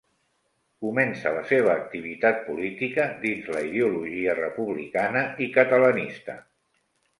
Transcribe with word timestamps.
Comença 0.85 1.33
la 1.35 1.43
seva 1.49 1.69
activitat 1.73 2.41
política 2.47 3.05
dins 3.27 3.53
la 3.57 3.63
ideologia 3.69 4.35
republicana 4.41 5.25
i 5.49 5.53
catalanista. 5.61 6.41